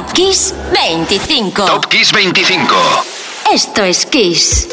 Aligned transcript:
Top 0.00 0.14
Kiss 0.14 0.54
25. 0.72 1.66
Top 1.66 1.86
Kiss 1.90 2.10
25. 2.10 3.04
Esto 3.52 3.84
es 3.84 4.06
Kiss. 4.06 4.66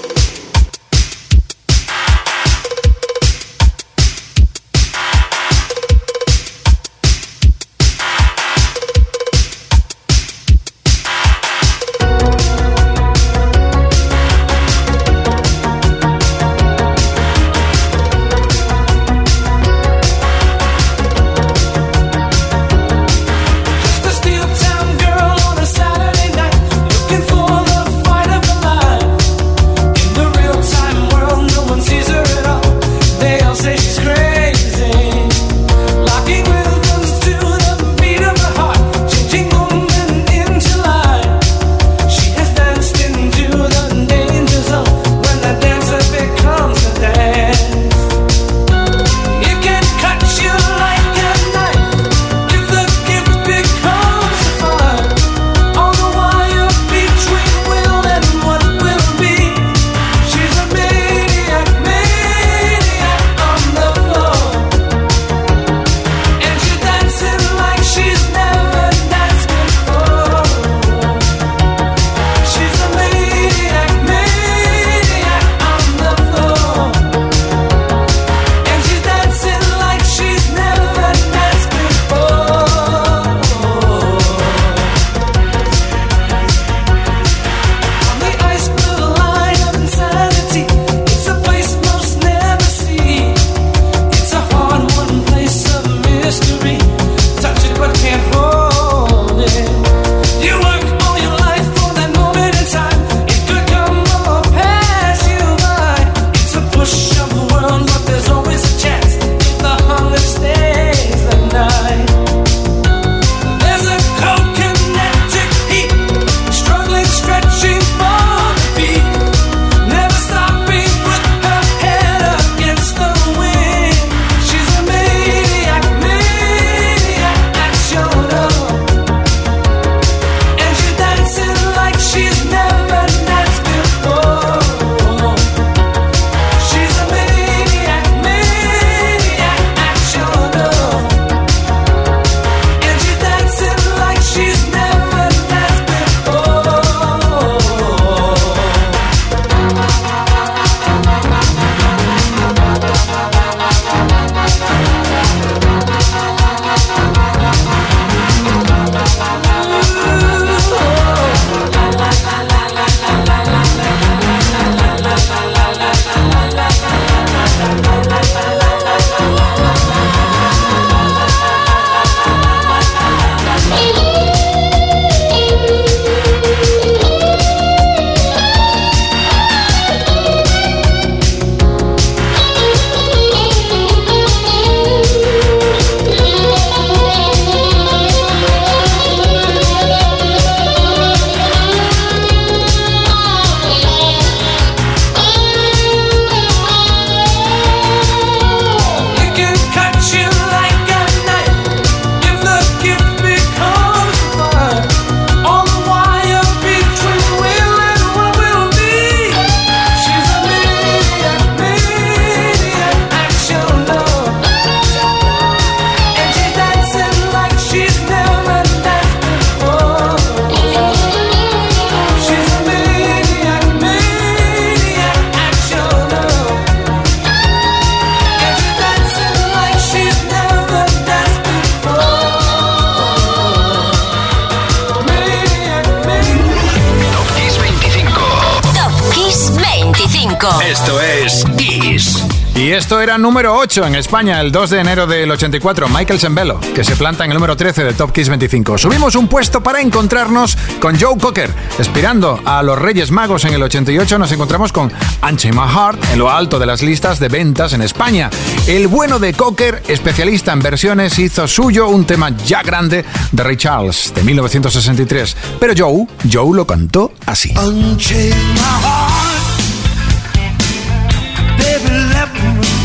Número 243.22 243.56
8 243.56 243.88
en 243.88 243.96
España 243.96 244.42
el 244.42 244.52
2 244.52 244.70
de 244.70 244.80
enero 244.80 245.08
del 245.08 245.30
84, 245.32 245.88
Michael 245.90 246.20
Sembello, 246.20 246.60
que 246.60 246.84
se 246.84 246.96
planta 246.96 247.26
en 247.26 247.32
el 247.32 247.36
número 247.36 247.56
13 247.56 247.84
de 247.84 247.94
Top 247.94 248.12
Kiss 248.12 248.30
25. 248.30 248.78
Subimos 248.78 249.16
un 249.16 249.28
puesto 249.28 249.62
para 249.62 249.82
encontrarnos 249.82 250.58
con 250.80 251.00
Joe 251.00 251.18
Cocker. 251.18 251.52
Esperando 251.80 252.40
a 252.46 252.62
los 252.64 252.78
Reyes 252.78 253.12
Magos 253.12 253.46
en 253.46 253.54
el 253.54 253.64
88 253.64 254.18
nos 254.20 254.32
encontramos 254.32 254.72
con 254.72 254.92
Unchain 255.28 255.56
My 255.56 255.68
Heart 255.68 256.14
en 256.14 256.20
lo 256.20 256.30
alto 256.32 256.60
de 256.60 256.66
las 256.66 256.82
listas 256.82 257.20
de 257.20 257.30
ventas 257.30 257.74
en 257.74 257.82
España. 257.82 258.30
El 258.68 258.88
bueno 258.88 259.20
de 259.20 259.34
Cocker, 259.34 259.84
especialista 259.88 260.54
en 260.54 260.60
versiones, 260.60 261.18
hizo 261.20 261.48
suyo 261.48 261.88
un 261.88 262.06
tema 262.06 262.30
ya 262.46 262.62
grande 262.62 263.06
de 263.32 263.44
Ray 263.44 263.58
Charles 263.58 264.14
de 264.16 264.24
1963. 264.24 265.38
Pero 265.60 265.74
Joe, 265.78 266.08
Joe 266.32 266.56
lo 266.56 266.66
cantó 266.66 267.14
así. 267.26 267.54
Unchain 267.58 268.34
my 268.54 269.37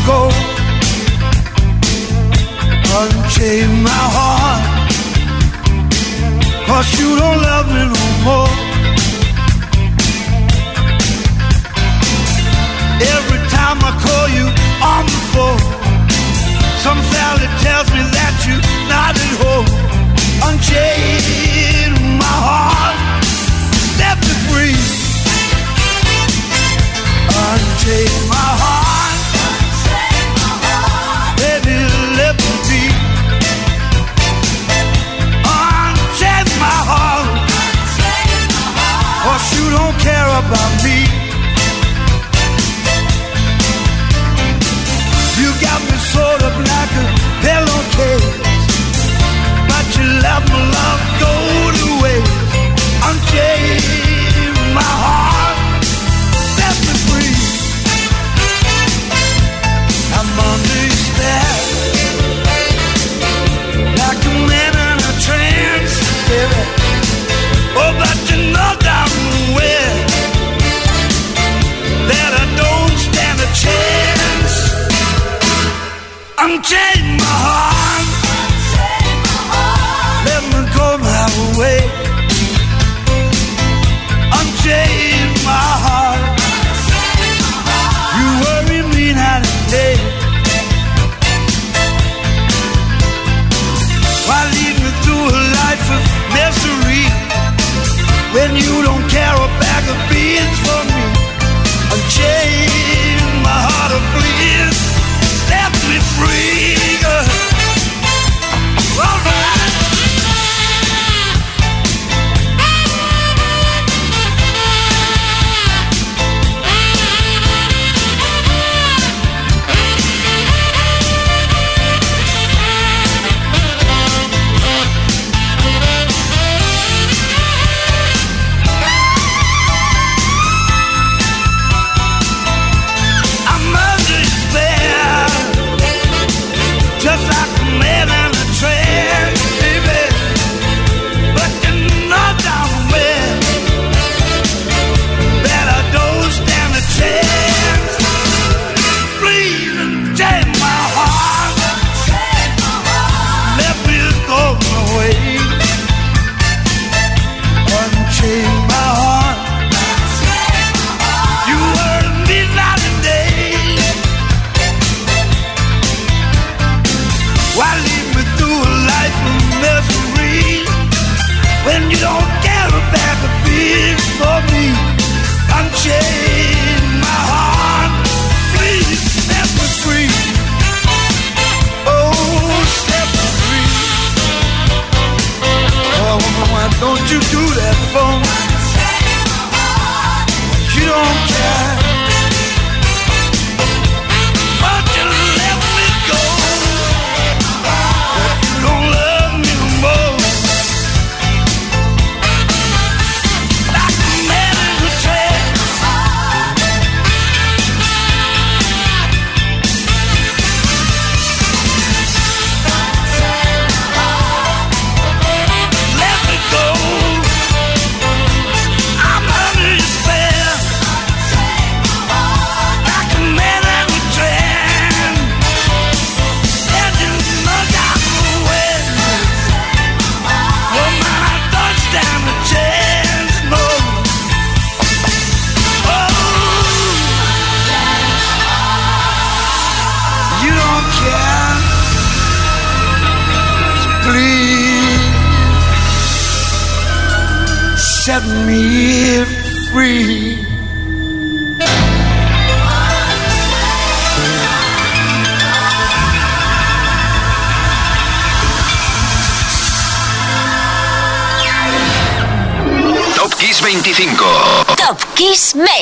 go. 0.05 0.29
Unchain 2.99 3.69
my 3.83 4.03
heart. 4.15 4.63
Cause 6.67 6.87
you 6.99 7.09
don't 7.21 7.39
love 7.49 7.67
me 7.75 7.83
no 7.95 8.05
more. 8.27 8.53
Every 13.15 13.41
time 13.55 13.79
I 13.89 13.91
call 14.05 14.27
you 14.37 14.47
on 14.93 15.03
the 15.13 15.21
phone, 15.33 15.63
some 16.83 16.99
valley 17.15 17.49
tells 17.65 17.87
me 17.95 18.03
that 18.17 18.33
you're 18.45 18.65
not 18.93 19.13
at 19.25 19.33
home. 19.43 19.69
Unchain 20.47 22.17
my 22.19 22.72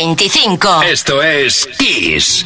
25. 0.02 0.82
Esto 0.84 1.22
es 1.22 1.68
Kiss. 1.78 2.44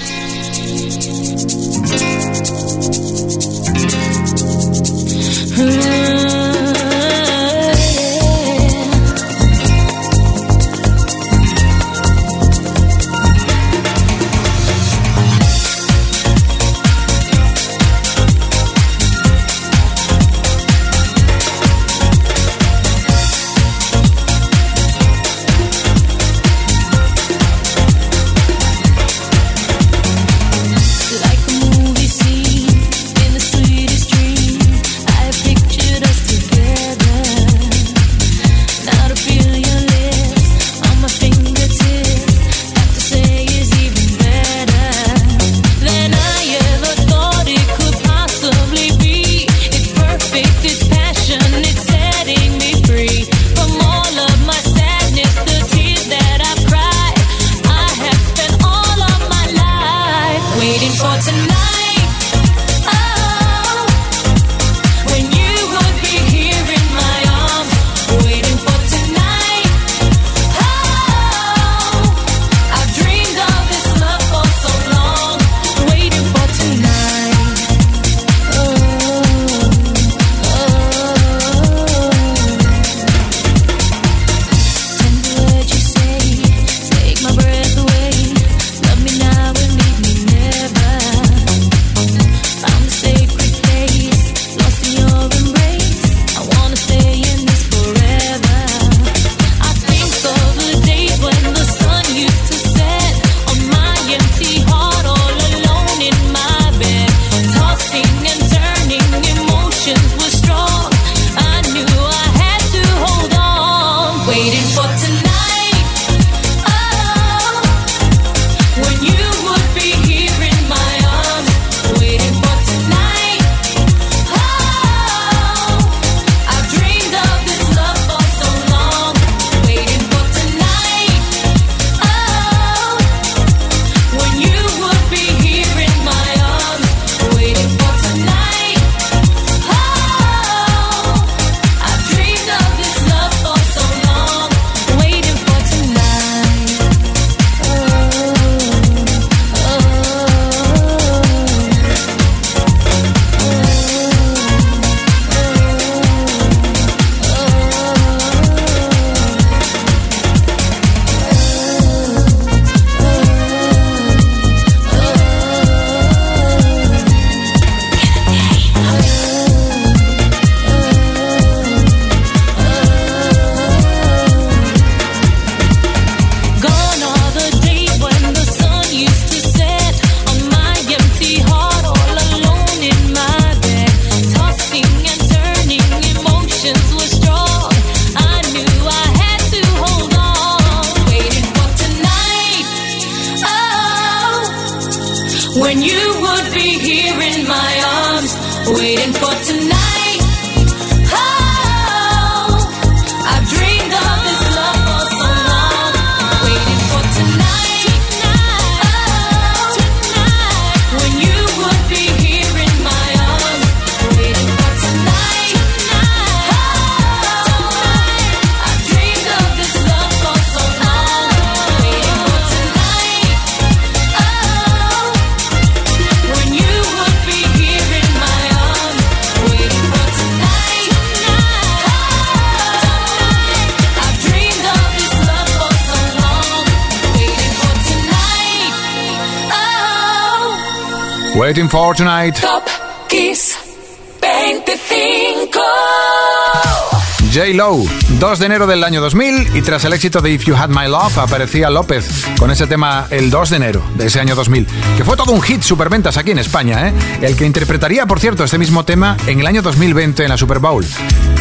J. 247.36 247.48
Low, 247.54 247.86
2 248.18 248.40
de 248.40 248.46
enero 248.46 248.66
del 248.66 248.82
año 248.82 249.02
2000 249.02 249.58
y 249.58 249.62
tras 249.62 249.84
el 249.84 249.92
éxito 249.92 250.22
de 250.22 250.32
If 250.32 250.46
You 250.46 250.56
Had 250.56 250.70
My 250.70 250.88
Love 250.88 251.18
aparecía 251.18 251.70
López 251.70 252.24
con 252.40 252.50
ese 252.50 252.66
tema 252.66 253.08
el 253.10 253.30
2 253.30 253.50
de 253.50 253.56
enero 253.58 253.84
de 253.96 254.06
ese 254.06 254.22
año 254.22 254.36
2000, 254.36 254.66
que 254.96 255.04
fue 255.04 255.18
todo 255.18 255.34
un 255.34 255.42
hit 255.42 255.62
superventas 255.62 256.16
aquí 256.16 256.32
en 256.32 256.40
España, 256.40 256.88
¿eh? 256.88 256.94
el 257.22 257.36
que 257.36 257.46
interpretaría, 257.46 258.06
por 258.06 258.22
cierto, 258.22 258.46
este 258.46 258.58
mismo 258.58 258.86
tema 258.86 259.18
en 259.28 259.42
el 259.42 259.48
año 259.48 259.62
2020 259.62 260.24
en 260.24 260.30
la 260.30 260.38
Super 260.38 260.60
Bowl. 260.60 260.86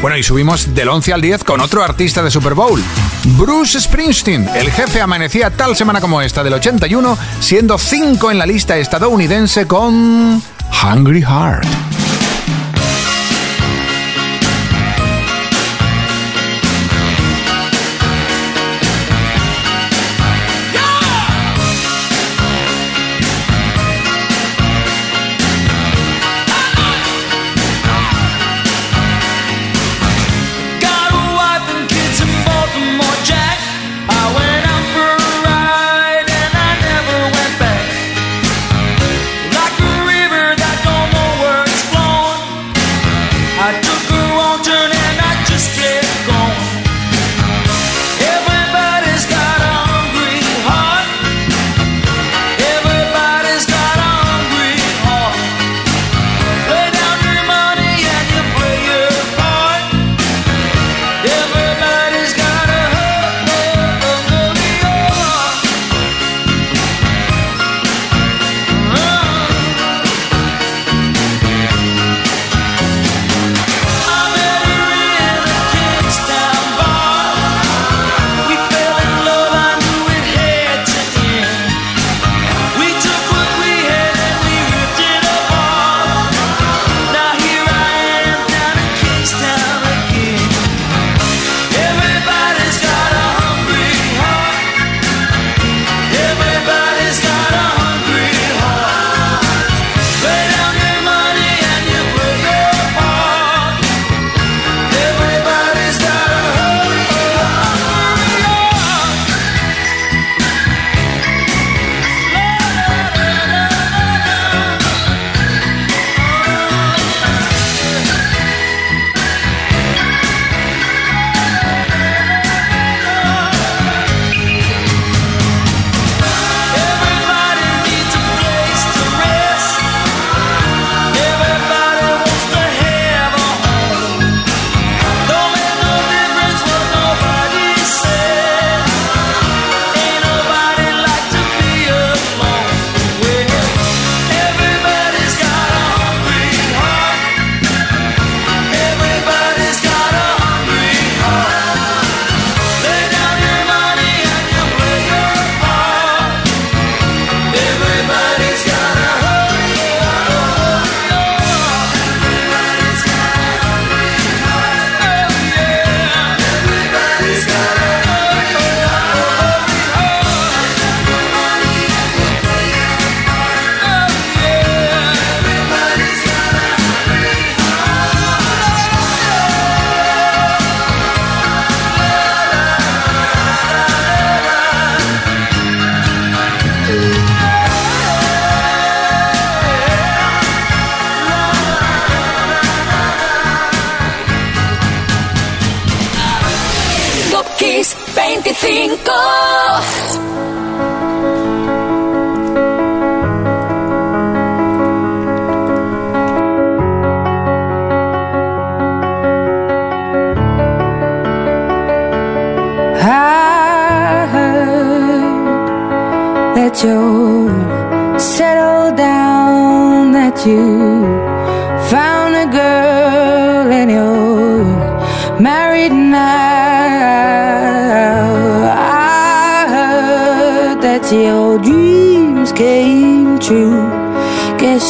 Bueno, 0.00 0.16
y 0.16 0.24
subimos 0.24 0.74
del 0.74 0.88
11 0.88 1.12
al 1.12 1.20
10 1.20 1.44
con 1.44 1.60
otro 1.60 1.84
artista 1.84 2.24
de 2.24 2.30
Super 2.32 2.54
Bowl, 2.54 2.82
Bruce 3.38 3.80
Springsteen. 3.80 4.48
El 4.52 4.72
jefe 4.72 5.00
amanecía 5.00 5.50
tal 5.50 5.76
semana 5.76 6.00
como 6.00 6.20
esta 6.20 6.42
del 6.42 6.54
81, 6.54 7.16
siendo 7.38 7.78
5 7.78 8.32
en 8.32 8.38
la 8.38 8.46
lista 8.46 8.76
estadounidense 8.78 9.68
con 9.68 10.42
Hungry 10.82 11.22
Heart. 11.22 12.03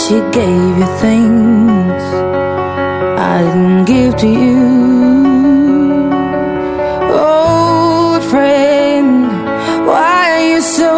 She 0.05 0.21
gave 0.39 0.77
you 0.81 0.89
things 1.01 2.03
I 3.33 3.41
didn't 3.41 3.85
give 3.87 4.15
to 4.17 4.29
you. 4.29 4.67
Old 7.09 8.23
friend, 8.25 9.27
why 9.87 10.21
are 10.35 10.47
you 10.51 10.61
so 10.61 10.93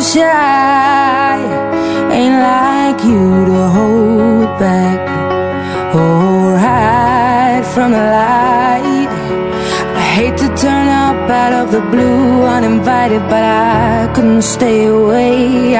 shy? 0.00 1.34
Ain't 2.16 2.38
like 2.52 3.00
you 3.02 3.26
to 3.50 3.60
hold 3.76 4.46
back 4.60 5.02
or 5.96 6.56
hide 6.56 7.66
from 7.74 7.90
the 7.90 8.06
light. 8.20 9.12
I 10.00 10.04
hate 10.16 10.36
to 10.44 10.48
turn 10.54 10.86
up 10.86 11.28
out 11.28 11.52
of 11.60 11.72
the 11.72 11.80
blue 11.90 12.44
uninvited, 12.44 13.22
but 13.22 13.42
I 13.42 14.12
couldn't 14.14 14.42
stay 14.42 14.86
away 14.86 15.33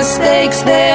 mistakes 0.00 0.62
there 0.62 0.89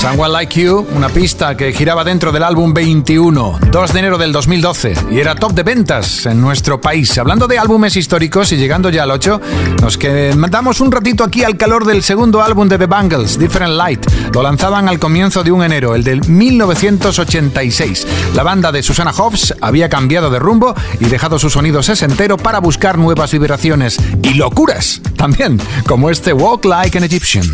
Someone 0.00 0.32
Like 0.32 0.58
You, 0.58 0.86
una 0.94 1.10
pista 1.10 1.54
que 1.54 1.74
giraba 1.74 2.04
dentro 2.04 2.32
del 2.32 2.42
álbum 2.42 2.72
21, 2.72 3.58
2 3.70 3.92
de 3.92 3.98
enero 3.98 4.16
del 4.16 4.32
2012, 4.32 4.94
y 5.10 5.18
era 5.18 5.34
top 5.34 5.52
de 5.52 5.62
ventas 5.62 6.24
en 6.24 6.40
nuestro 6.40 6.80
país. 6.80 7.18
Hablando 7.18 7.46
de 7.46 7.58
álbumes 7.58 7.96
históricos 7.96 8.50
y 8.52 8.56
llegando 8.56 8.88
ya 8.88 9.02
al 9.02 9.10
8, 9.10 9.40
nos 9.82 9.98
mandamos 10.36 10.80
un 10.80 10.90
ratito 10.90 11.22
aquí 11.22 11.44
al 11.44 11.58
calor 11.58 11.84
del 11.84 12.02
segundo 12.02 12.40
álbum 12.40 12.66
de 12.66 12.78
The 12.78 12.86
Bangles, 12.86 13.38
Different 13.38 13.74
Light. 13.74 14.06
Lo 14.32 14.42
lanzaban 14.42 14.88
al 14.88 14.98
comienzo 14.98 15.42
de 15.44 15.52
un 15.52 15.62
enero, 15.62 15.94
el 15.94 16.02
del 16.02 16.26
1986. 16.26 18.06
La 18.34 18.42
banda 18.42 18.72
de 18.72 18.82
Susana 18.82 19.12
Hobbs 19.12 19.54
había 19.60 19.90
cambiado 19.90 20.30
de 20.30 20.38
rumbo 20.38 20.74
y 20.98 21.04
dejado 21.04 21.38
su 21.38 21.50
sonido 21.50 21.82
sesentero 21.82 22.38
para 22.38 22.60
buscar 22.60 22.96
nuevas 22.96 23.32
vibraciones 23.32 23.98
y 24.22 24.32
locuras, 24.32 25.02
también, 25.18 25.60
como 25.86 26.08
este 26.08 26.32
Walk 26.32 26.64
Like 26.64 26.96
an 26.96 27.04
Egyptian. 27.04 27.44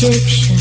Egyptian. 0.00 0.56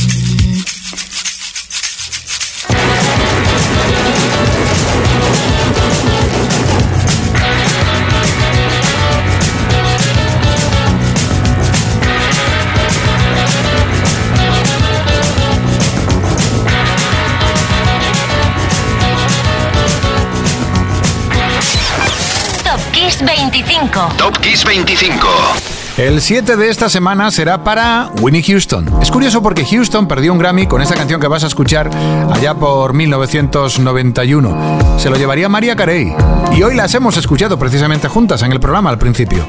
Top 22.63 22.81
Kiss 22.91 23.21
25. 23.21 24.17
Top 24.17 24.41
Kiss 24.41 24.63
25. 24.63 25.76
El 25.97 26.21
7 26.21 26.57
de 26.57 26.69
esta 26.69 26.89
semana 26.89 27.31
será 27.31 27.63
para 27.63 28.11
Winnie 28.21 28.43
Houston. 28.43 28.87
Es 29.01 29.09
curioso 29.09 29.41
porque 29.41 29.65
Houston 29.65 30.07
perdió 30.07 30.31
un 30.31 30.37
Grammy 30.37 30.67
con 30.67 30.79
esta 30.79 30.93
canción 30.93 31.19
que 31.19 31.25
vas 31.25 31.43
a 31.43 31.47
escuchar 31.47 31.89
allá 32.31 32.53
por 32.53 32.93
1991. 32.93 34.99
Se 34.99 35.09
lo 35.09 35.15
llevaría 35.15 35.49
María 35.49 35.75
Carey. 35.75 36.13
Y 36.55 36.61
hoy 36.61 36.75
las 36.75 36.93
hemos 36.93 37.17
escuchado 37.17 37.57
precisamente 37.57 38.09
juntas 38.09 38.43
en 38.43 38.51
el 38.51 38.59
programa 38.59 38.91
al 38.91 38.99
principio. 38.99 39.47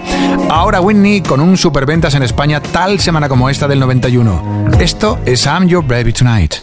Ahora 0.49 0.81
Winnie 0.81 1.23
con 1.23 1.43
un 1.43 1.59
superventas 1.59 2.15
en 2.15 2.23
España 2.23 2.63
tal 2.63 2.99
semana 2.99 3.29
como 3.29 3.51
esta 3.51 3.69
del 3.69 3.81
91. 3.81 4.71
Esto 4.81 5.19
es 5.27 5.45
I'm 5.45 5.69
Your 5.69 5.87
Baby 5.87 6.15
Tonight. 6.15 6.55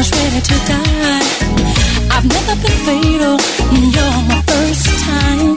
was 0.00 0.10
ready 0.12 0.40
to 0.40 0.56
die. 0.64 1.26
I've 2.14 2.24
never 2.36 2.54
been 2.62 2.78
fatal, 2.88 3.36
you're 3.94 4.20
my 4.32 4.40
first 4.50 4.86
time. 5.04 5.52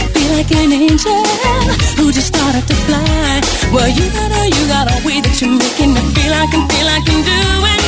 I 0.00 0.02
feel 0.14 0.30
like 0.38 0.50
an 0.52 0.72
angel 0.72 1.22
who 1.98 2.12
just 2.12 2.28
started 2.28 2.64
to 2.70 2.76
fly. 2.86 3.40
Well, 3.74 3.88
you 3.88 4.06
got 4.18 4.30
all, 4.38 4.48
you 4.56 4.62
got 4.74 4.86
all 4.92 5.02
way 5.04 5.20
that 5.20 5.34
you're 5.40 5.50
making 5.50 5.90
me 5.94 6.02
feel 6.14 6.32
I 6.42 6.46
can, 6.52 6.62
feel 6.70 6.88
I 6.96 7.00
can 7.06 7.20
do 7.30 7.38
it. 7.74 7.79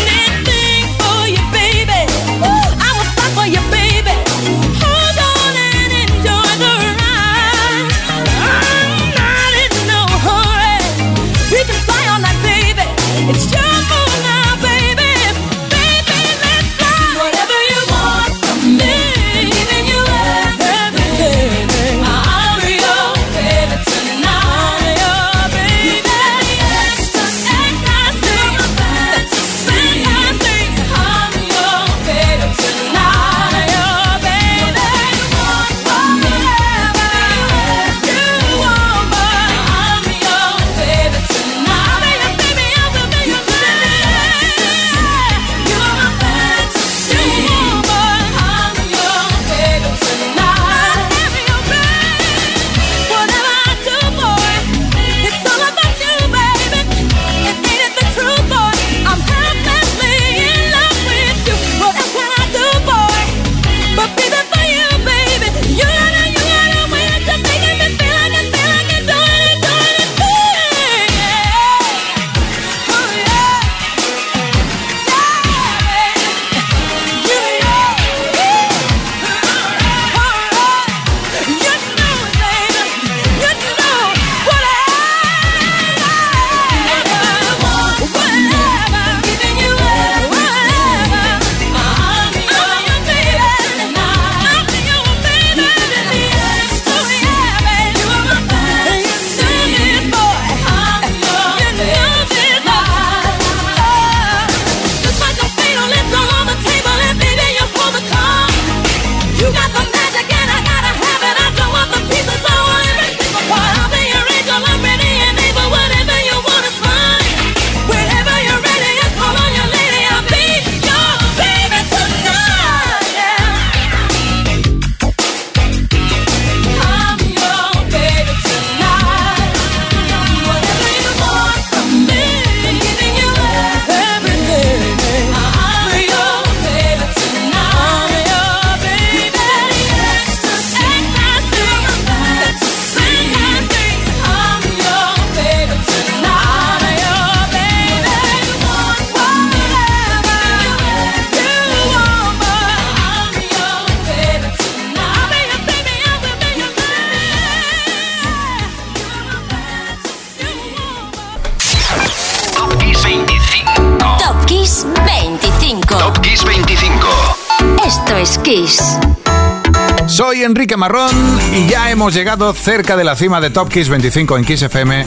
Marrón 170.76 171.10
y 171.52 171.66
ya 171.66 171.90
hemos 171.90 172.14
llegado 172.14 172.52
cerca 172.54 172.96
de 172.96 173.04
la 173.04 173.16
cima 173.16 173.40
de 173.40 173.50
Top 173.50 173.68
Kiss 173.68 173.88
25 173.88 174.36
en 174.38 174.44
Kiss 174.44 174.62
FM 174.62 175.06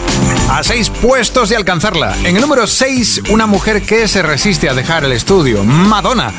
a 0.49 0.63
seis 0.63 0.89
puestos 0.89 1.49
de 1.49 1.55
alcanzarla. 1.55 2.15
En 2.23 2.35
el 2.35 2.41
número 2.41 2.67
6, 2.67 3.23
una 3.29 3.45
mujer 3.45 3.81
que 3.81 4.07
se 4.07 4.21
resiste 4.21 4.69
a 4.69 4.73
dejar 4.73 5.03
el 5.03 5.11
estudio, 5.11 5.63
Madonna. 5.63 6.31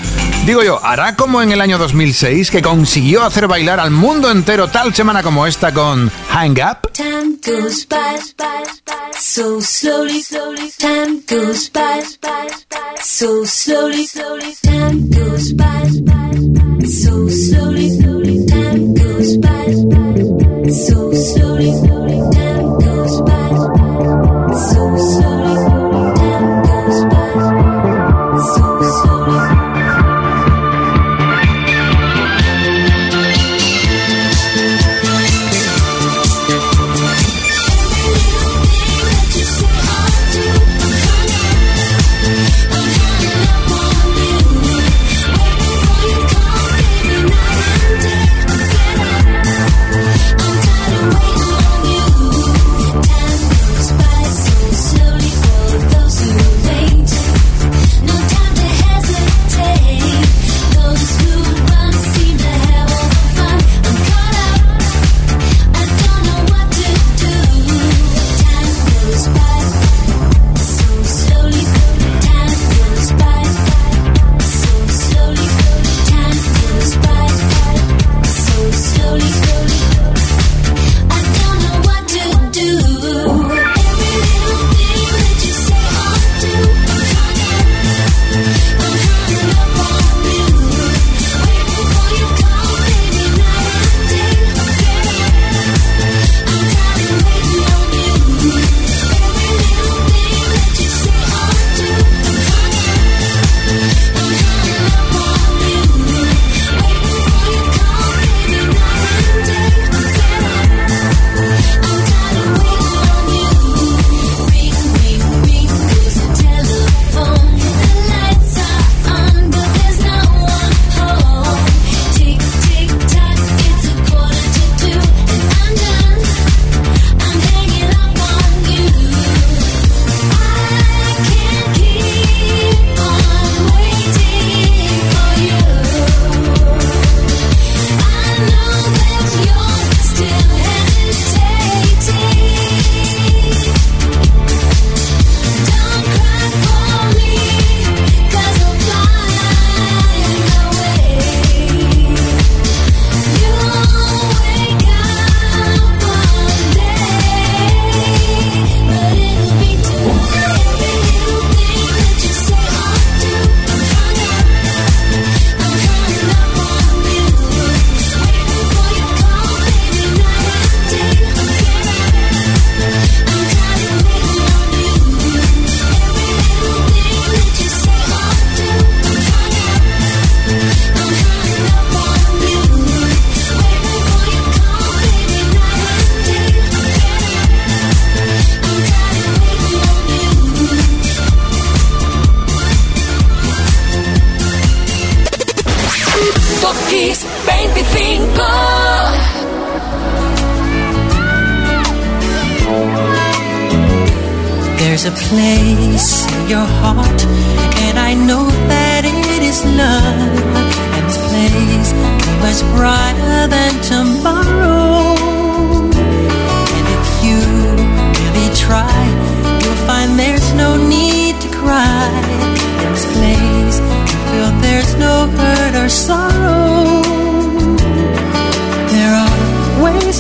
Digo 0.45 0.62
yo, 0.62 0.85
¿hará 0.85 1.17
como 1.17 1.43
en 1.43 1.53
el 1.53 1.61
año 1.61 1.79
2006 1.79 2.51
que 2.51 2.62
consiguió 2.62 3.25
hacer 3.25 3.49
bailar 3.49 3.81
al 3.81 3.91
mundo 3.91 4.31
entero 4.31 4.69
tal 4.69 4.95
semana 4.95 5.23
como 5.23 5.47
esta 5.47 5.73
con 5.73 6.11
Hang 6.31 6.59
Up? 6.61 6.91
So 9.19 9.61
slowly. 9.61 10.23
Time 10.79 11.23
goes 11.27 11.71
by, 11.71 12.03
so 13.01 13.45
by, 16.05 16.85
so 16.85 17.29
slowly, 17.29 18.15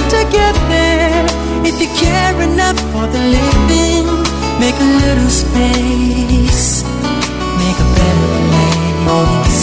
to 0.08 0.20
get 0.30 0.54
there 0.68 1.26
if 1.64 1.80
you 1.80 1.88
care 1.98 2.40
enough 2.40 2.78
for 2.92 3.06
the 3.14 3.22
living. 3.36 4.06
Make 4.60 4.78
a 4.80 4.90
little 5.04 5.30
space, 5.30 6.84
make 7.62 7.78
a 7.86 7.88
better 7.98 8.30
place. 9.04 9.60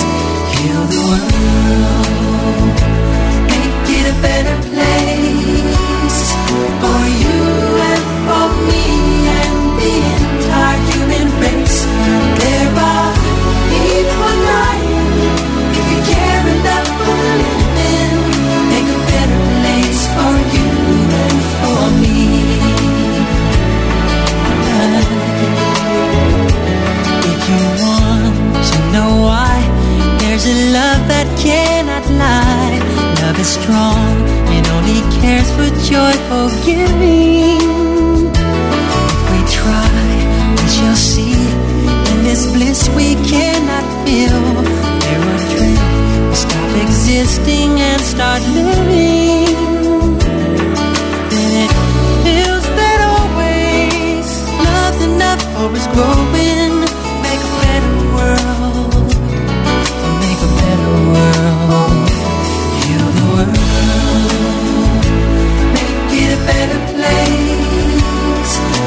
Heal 0.54 0.84
the 0.94 1.00
world, 1.10 2.76
make 3.52 3.90
it 3.98 4.06
a 4.12 4.16
better 4.22 4.58
place 4.62 4.73
is 33.44 33.54
strong 33.62 34.16
and 34.56 34.66
only 34.76 35.02
cares 35.20 35.50
for 35.56 35.70
joyful 35.92 36.48
giving. 36.64 37.60
If 39.12 39.22
we 39.32 39.40
try, 39.60 39.96
we 40.58 40.66
shall 40.76 41.00
see 41.12 41.36
in 42.10 42.18
this 42.28 42.44
bliss 42.54 42.82
we 43.00 43.10
cannot 43.32 43.86
feel. 44.04 44.44
There 45.04 45.22
are 45.28 45.38
adrift, 45.44 45.90
we 46.30 46.36
stop 46.46 46.72
existing 46.86 47.72
and 47.90 48.02
start 48.14 48.42
living. 48.60 49.52
Then 51.34 51.52
it 51.66 51.74
feels 52.24 52.66
that 52.80 53.00
always 53.14 54.28
love's 54.68 55.02
enough 55.10 55.42
for 55.54 55.68
us 55.78 55.88
growing. 55.96 56.74
Make 57.26 57.42
a 57.50 57.54
better 57.64 57.96
world, 58.16 59.10
make 60.24 60.42
a 60.48 60.52
better 60.62 60.94
world. 61.12 61.33
better 66.46 66.80
place. 66.94 68.83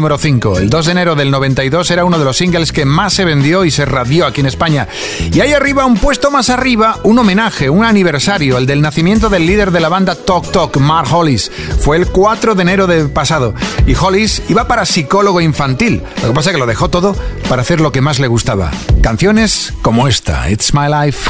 Número 0.00 0.16
5. 0.16 0.56
El 0.56 0.70
2 0.70 0.86
de 0.86 0.92
enero 0.92 1.14
del 1.14 1.30
92 1.30 1.90
era 1.90 2.06
uno 2.06 2.18
de 2.18 2.24
los 2.24 2.38
singles 2.38 2.72
que 2.72 2.86
más 2.86 3.12
se 3.12 3.26
vendió 3.26 3.66
y 3.66 3.70
se 3.70 3.84
radió 3.84 4.24
aquí 4.24 4.40
en 4.40 4.46
España. 4.46 4.88
Y 5.30 5.40
ahí 5.40 5.52
arriba, 5.52 5.84
un 5.84 5.98
puesto 5.98 6.30
más 6.30 6.48
arriba, 6.48 6.98
un 7.02 7.18
homenaje, 7.18 7.68
un 7.68 7.84
aniversario, 7.84 8.56
el 8.56 8.64
del 8.64 8.80
nacimiento 8.80 9.28
del 9.28 9.44
líder 9.44 9.72
de 9.72 9.80
la 9.80 9.90
banda 9.90 10.14
Talk 10.14 10.50
Talk, 10.52 10.78
Mark 10.78 11.12
Hollis. 11.12 11.52
Fue 11.80 11.98
el 11.98 12.06
4 12.06 12.54
de 12.54 12.62
enero 12.62 12.86
del 12.86 13.10
pasado. 13.10 13.54
Y 13.86 13.94
Hollis 13.94 14.42
iba 14.48 14.66
para 14.66 14.86
psicólogo 14.86 15.42
infantil. 15.42 16.02
Lo 16.22 16.28
que 16.28 16.34
pasa 16.34 16.48
es 16.48 16.54
que 16.54 16.60
lo 16.60 16.66
dejó 16.66 16.88
todo 16.88 17.14
para 17.50 17.60
hacer 17.60 17.82
lo 17.82 17.92
que 17.92 18.00
más 18.00 18.18
le 18.18 18.28
gustaba. 18.28 18.70
Canciones 19.02 19.74
como 19.82 20.08
esta, 20.08 20.50
It's 20.50 20.72
My 20.72 20.88
Life. 20.88 21.28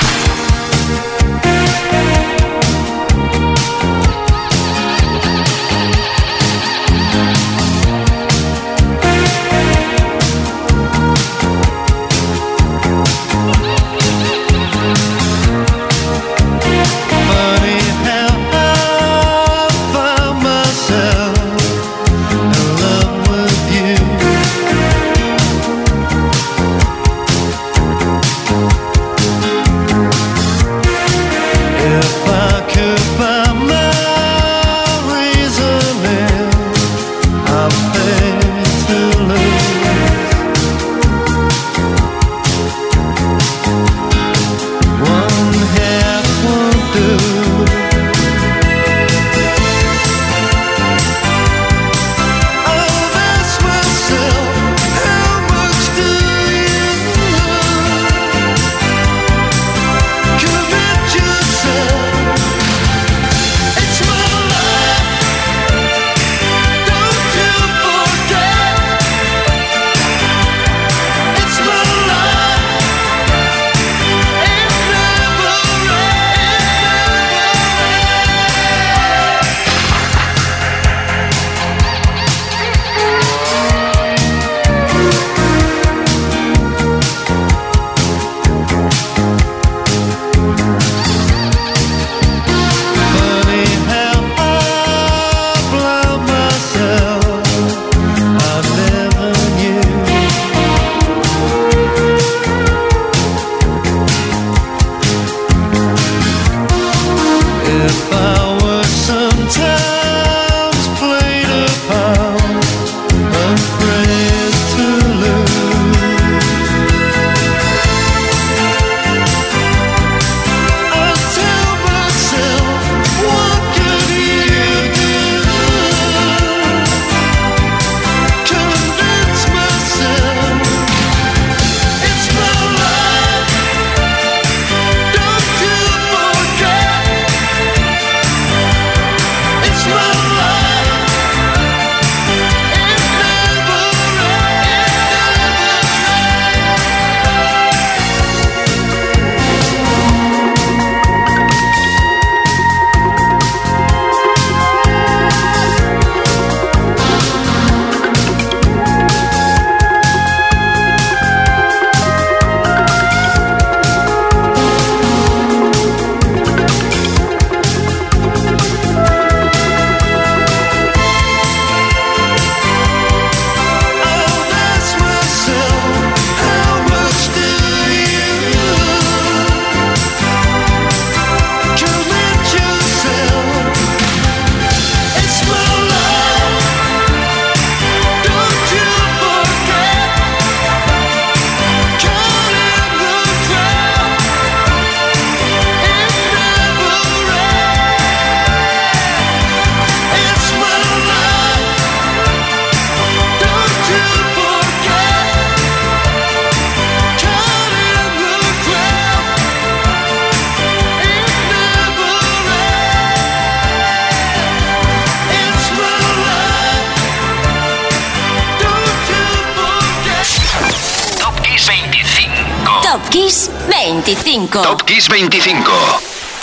25. 224.25 224.63
Top 224.63 224.85
Kiss 224.85 225.09
25. 225.09 225.71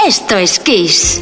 Esto 0.05 0.37
es 0.37 0.59
Kiss. 0.59 1.21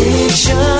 addiction. 0.00 0.77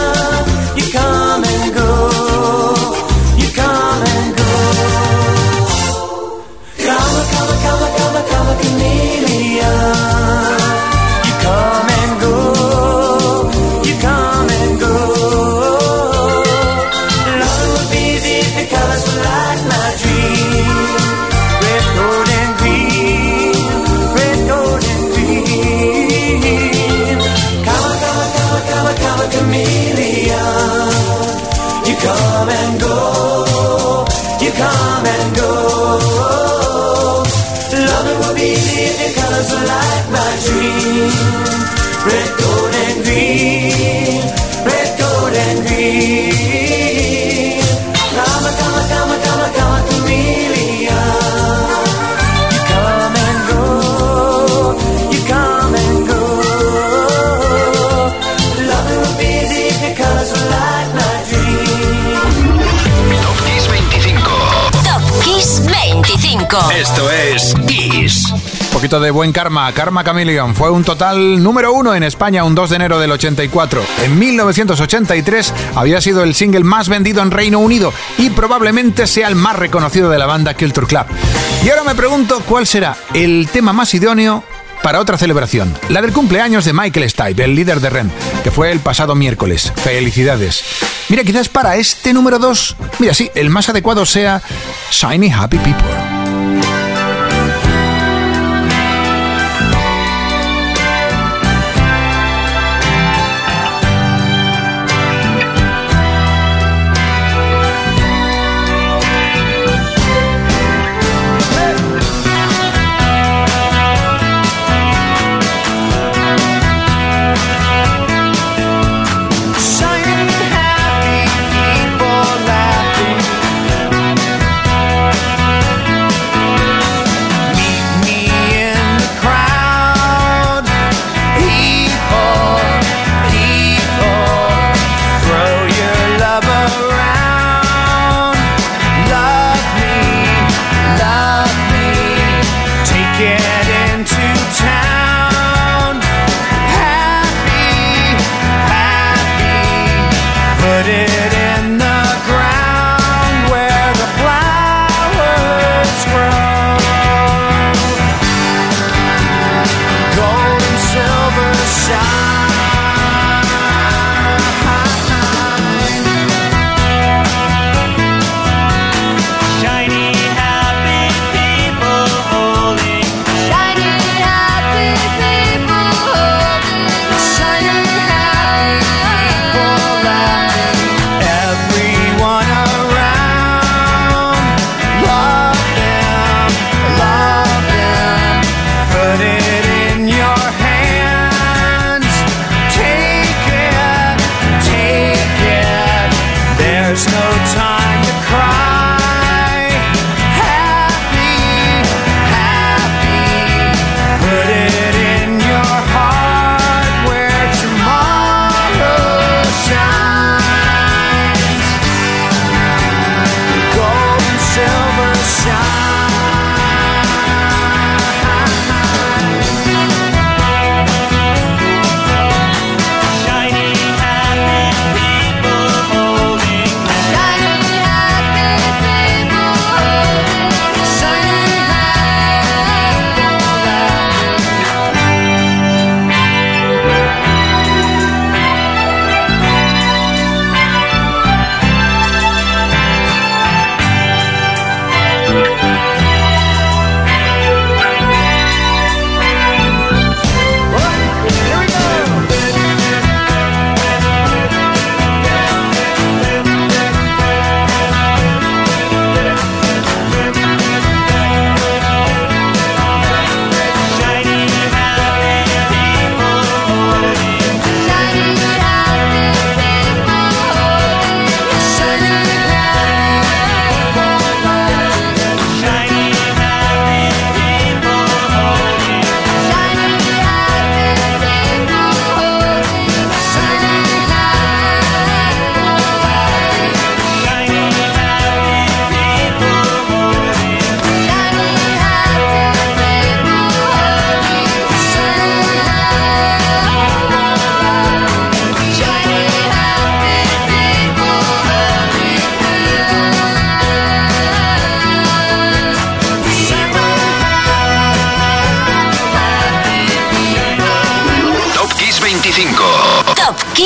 de 68.88 69.10
buen 69.10 69.32
karma. 69.32 69.70
Karma 69.72 70.02
Chameleon 70.02 70.54
fue 70.54 70.70
un 70.70 70.82
total 70.82 71.42
número 71.42 71.74
uno 71.74 71.94
en 71.94 72.02
España 72.02 72.42
un 72.42 72.54
2 72.54 72.70
de 72.70 72.76
enero 72.76 72.98
del 72.98 73.12
84. 73.12 73.82
En 74.04 74.18
1983 74.18 75.52
había 75.74 76.00
sido 76.00 76.22
el 76.22 76.34
single 76.34 76.64
más 76.64 76.88
vendido 76.88 77.22
en 77.22 77.30
Reino 77.30 77.58
Unido 77.58 77.92
y 78.16 78.30
probablemente 78.30 79.06
sea 79.06 79.28
el 79.28 79.34
más 79.34 79.56
reconocido 79.56 80.08
de 80.08 80.18
la 80.18 80.24
banda 80.24 80.54
Culture 80.54 80.86
Club. 80.86 81.04
Y 81.62 81.68
ahora 81.68 81.84
me 81.84 81.94
pregunto 81.94 82.40
cuál 82.48 82.66
será 82.66 82.96
el 83.12 83.48
tema 83.52 83.74
más 83.74 83.92
idóneo 83.92 84.42
para 84.82 85.00
otra 85.00 85.18
celebración, 85.18 85.74
la 85.90 86.00
del 86.00 86.14
cumpleaños 86.14 86.64
de 86.64 86.72
Michael 86.72 87.10
Stipe, 87.10 87.44
el 87.44 87.54
líder 87.54 87.80
de 87.80 87.90
REM, 87.90 88.10
que 88.42 88.50
fue 88.50 88.72
el 88.72 88.80
pasado 88.80 89.14
miércoles. 89.14 89.70
Felicidades. 89.76 90.64
Mira, 91.10 91.24
quizás 91.24 91.50
para 91.50 91.76
este 91.76 92.14
número 92.14 92.38
2, 92.38 92.76
mira, 93.00 93.12
sí, 93.12 93.30
el 93.34 93.50
más 93.50 93.68
adecuado 93.68 94.06
sea 94.06 94.40
Shiny 94.90 95.30
Happy 95.30 95.58
People. 95.58 96.07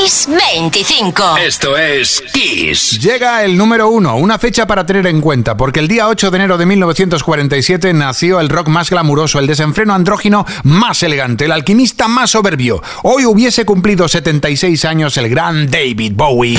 Kiss 0.03 0.27
25. 0.27 1.37
Esto 1.37 1.77
es 1.77 2.21
Kiss. 2.33 2.99
Llega 2.99 3.45
el 3.45 3.57
número 3.57 3.89
uno, 3.89 4.17
una 4.17 4.37
fecha 4.37 4.67
para 4.67 4.85
tener 4.85 5.07
en 5.07 5.21
cuenta, 5.21 5.57
porque 5.57 5.79
el 5.79 5.87
día 5.87 6.09
8 6.09 6.33
de 6.33 6.37
enero 6.39 6.59
de 6.59 6.67
1947 6.67 7.93
nació 7.93 8.41
el 8.41 8.49
rock 8.49 8.67
más 8.67 8.91
glamuroso, 8.91 9.39
el 9.39 9.47
desenfreno 9.47 9.95
andrógino 9.95 10.45
más 10.65 11.05
elegante, 11.05 11.45
el 11.45 11.53
alquimista 11.53 12.09
más 12.09 12.31
soberbio. 12.31 12.83
Hoy 13.05 13.27
hubiese 13.27 13.65
cumplido 13.65 14.09
76 14.09 14.85
años 14.87 15.17
el 15.19 15.29
gran 15.29 15.71
David 15.71 16.15
Bowie. 16.17 16.59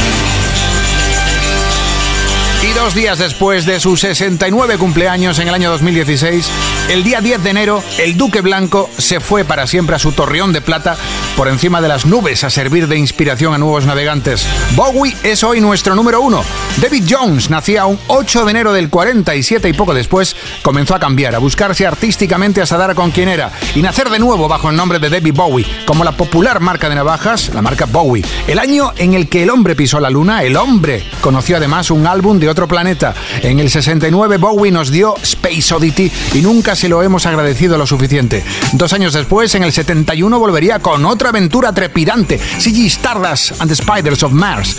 Y 2.64 2.72
dos 2.72 2.96
días 2.96 3.20
después 3.20 3.66
de 3.66 3.82
su 3.82 3.98
69 3.98 4.78
cumpleaños 4.78 5.38
en 5.40 5.50
el 5.50 5.54
año 5.54 5.70
2016, 5.70 6.50
el 6.92 7.04
día 7.04 7.20
10 7.20 7.44
de 7.44 7.50
enero, 7.50 7.84
el 7.98 8.16
Duque 8.16 8.40
Blanco 8.40 8.90
se 8.98 9.20
fue 9.20 9.44
para 9.44 9.68
siempre 9.68 9.98
a 9.98 10.00
su 10.00 10.14
torreón 10.14 10.54
de 10.54 10.62
plata 10.62 10.96
por 11.36 11.48
encima 11.48 11.82
de 11.82 11.88
las 11.88 12.06
nubes 12.06 12.44
a 12.44 12.50
servir 12.50 12.88
de 12.88 12.98
inspiración 12.98 13.54
a 13.54 13.58
nuevos 13.58 13.86
navegantes. 13.86 14.48
Bowie 14.76 15.16
es 15.24 15.44
hoy 15.44 15.62
nuestro 15.62 15.96
número 15.96 16.22
uno. 16.22 16.44
David 16.82 17.06
Jones 17.10 17.50
nacía 17.50 17.86
un 17.86 18.00
8 18.08 18.46
de 18.46 18.52
enero 18.52 18.74
del 18.74 18.90
47 18.90 19.70
y 19.70 19.74
poco 19.74 19.94
después 19.94 20.36
comenzó 20.62 20.96
a 20.96 21.00
cambiar, 21.00 21.36
a 21.36 21.40
buscarse 21.40 21.88
artísticamente 21.88 22.62
hasta 22.62 22.78
dar 22.78 22.96
con 22.96 23.12
quien 23.12 23.30
era 23.30 23.52
y 23.76 23.82
nacer 23.82 24.10
de 24.10 24.20
nuevo 24.20 24.48
bajo 24.48 24.70
el 24.70 24.76
nombre 24.76 25.00
de 25.00 25.10
David 25.10 25.34
Bowie, 25.34 25.66
como 25.86 26.04
la 26.04 26.12
popular 26.12 26.60
marca 26.60 26.90
de 26.90 26.96
navajas, 26.96 27.52
la 27.54 27.62
marca 27.62 27.86
Bowie. 27.86 28.26
El 28.48 28.60
año 28.60 28.94
en 28.98 29.14
el 29.14 29.28
que 29.28 29.44
el 29.44 29.50
hombre 29.50 29.76
pisó 29.76 30.00
la 30.00 30.10
luna, 30.10 30.44
el 30.44 30.56
hombre 30.56 31.04
conoció 31.22 31.58
además 31.58 31.92
un 31.92 32.06
álbum 32.06 32.40
de 32.40 32.50
otro 32.50 32.68
planeta. 32.68 33.14
En 33.42 33.60
el 33.60 33.70
69 33.70 34.38
Bowie 34.38 34.72
nos 34.72 34.92
dio 34.92 35.16
Space 35.22 35.74
Oddity 35.74 36.12
y 36.34 36.42
nunca 36.42 36.76
se 36.76 36.90
lo 36.90 37.02
hemos 37.02 37.26
agradecido 37.26 37.78
lo 37.78 37.88
suficiente. 37.88 38.44
Dos 38.74 38.94
años 38.94 39.14
después, 39.14 39.54
en 39.56 39.64
el 39.64 39.72
71, 39.72 40.40
volvería 40.40 40.80
con 40.80 41.06
otra 41.24 41.30
aventura 41.30 41.72
trepidante, 41.72 42.38
CG 42.38 42.88
Stardust 42.88 43.54
and 43.62 43.70
the 43.70 43.76
Spiders 43.76 44.24
of 44.24 44.34
Mars. 44.34 44.76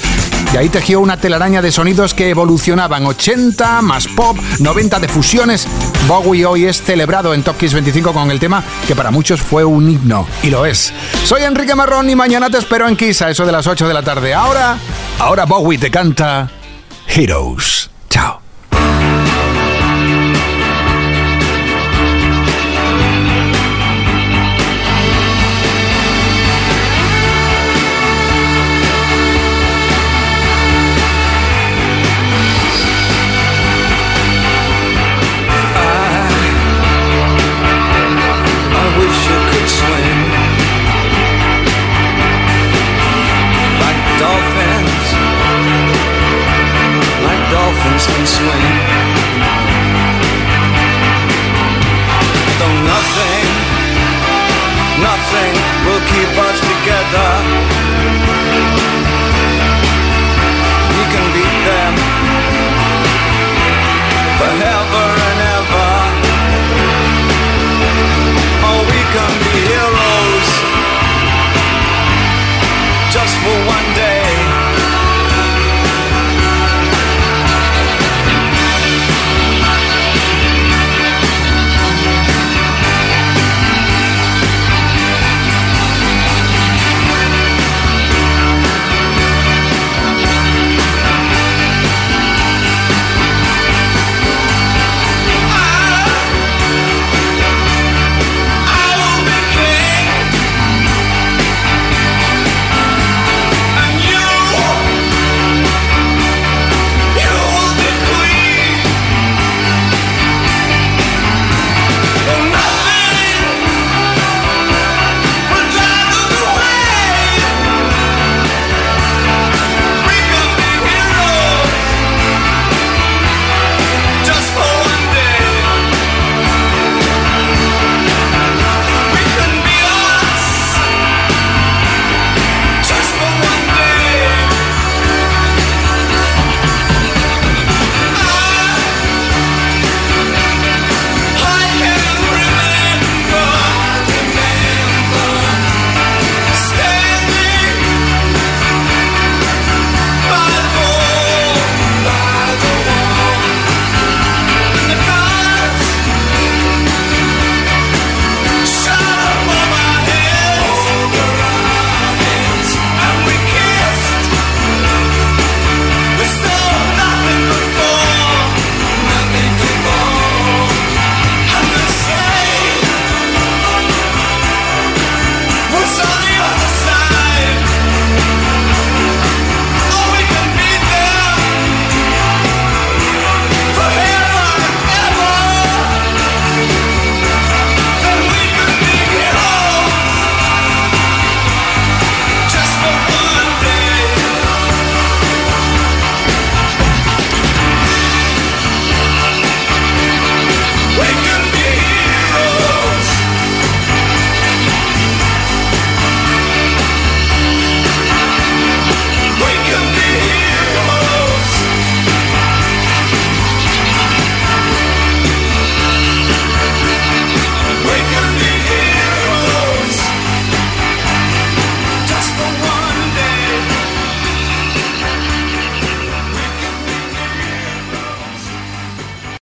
Y 0.53 0.59
ahí 0.59 0.68
tejió 0.68 1.01
una 1.01 1.16
telaraña 1.16 1.62
de 1.62 1.72
sonidos 1.72 2.12
que 2.12 2.28
evolucionaban 2.28 3.07
80 3.07 3.80
más 3.80 4.07
pop, 4.09 4.36
90 4.59 5.01
de 5.01 5.09
fusiones. 5.09 5.66
Bowie 6.07 6.45
hoy 6.45 6.66
es 6.66 6.82
celebrado 6.82 7.32
en 7.32 7.42
Top 7.42 7.57
Kiss 7.57 7.72
25 7.72 8.12
con 8.12 8.30
el 8.30 8.38
tema 8.38 8.62
que 8.86 8.95
para 8.95 9.11
muchos 9.11 9.40
fue 9.40 9.64
un 9.64 9.88
himno, 9.88 10.26
y 10.42 10.51
lo 10.51 10.66
es. 10.66 10.92
Soy 11.24 11.45
Enrique 11.45 11.74
Marrón 11.74 12.11
y 12.11 12.14
mañana 12.14 12.51
te 12.51 12.59
espero 12.59 12.86
en 12.88 12.97
Kiss 12.97 13.22
a 13.22 13.30
eso 13.30 13.47
de 13.47 13.53
las 13.53 13.66
8 13.66 13.88
de 13.88 13.95
la 13.95 14.03
tarde. 14.03 14.34
Ahora, 14.34 14.76
ahora 15.20 15.47
Bowie 15.47 15.78
te 15.78 15.90
canta 15.90 16.51
Heroes. 17.09 17.88